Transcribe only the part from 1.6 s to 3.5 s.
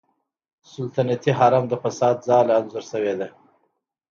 د فساد ځاله انځور شوې ده.